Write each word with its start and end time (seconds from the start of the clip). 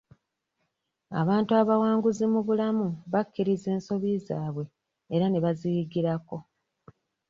Abantu 1.21 1.51
abawanguzi 1.61 2.25
mu 2.33 2.39
bulamu 2.47 2.87
bakkiriza 3.11 3.67
ensobi 3.75 4.09
zaabwe 4.25 4.63
era 5.13 5.25
ne 5.29 5.39
baziyigirako. 5.45 6.37